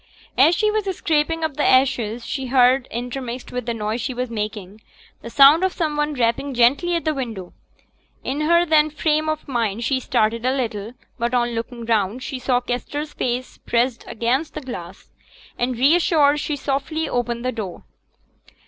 As 0.35 0.55
she 0.55 0.71
was 0.71 0.85
scraping 0.97 1.43
up 1.43 1.57
the 1.57 1.63
ashes, 1.63 2.25
she 2.25 2.47
heard, 2.47 2.87
intermixed 2.89 3.51
with 3.51 3.67
the 3.67 3.73
noise 3.75 4.01
she 4.01 4.15
was 4.15 4.31
making, 4.31 4.81
the 5.21 5.29
sound 5.29 5.63
of 5.63 5.71
some 5.73 5.95
one 5.95 6.15
rapping 6.15 6.55
gently 6.55 6.95
at 6.95 7.05
the 7.05 7.13
window. 7.13 7.53
In 8.23 8.41
her 8.41 8.65
then 8.65 8.89
frame 8.89 9.29
of 9.29 9.47
mind 9.47 9.83
she 9.83 9.99
started 9.99 10.43
a 10.43 10.55
little; 10.57 10.93
but 11.19 11.35
on 11.35 11.49
looking 11.53 11.85
round, 11.85 12.23
she 12.23 12.39
saw 12.39 12.61
Kester's 12.61 13.13
face 13.13 13.59
pressed 13.59 14.03
against 14.07 14.55
the 14.55 14.61
glass, 14.61 15.11
and, 15.55 15.77
reassured, 15.77 16.39
she 16.39 16.55
softly 16.55 17.07
opened 17.07 17.45
the 17.45 17.51
door. 17.51 17.83